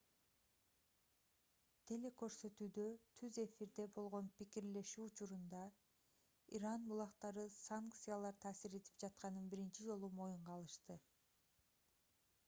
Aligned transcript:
телекөрсөтүүдө 1.91 2.85
түз 3.21 3.35
эфирде 3.43 3.85
болгон 3.97 4.31
пикирлешүү 4.39 5.05
учурунда 5.11 5.59
иран 6.61 6.87
булактары 6.93 7.45
санкциялар 7.59 8.41
таасир 8.49 8.79
этип 8.83 9.01
жатканын 9.07 9.53
биринчи 9.55 9.89
жолу 9.93 10.13
моюнга 10.21 10.55
алышты 10.59 10.97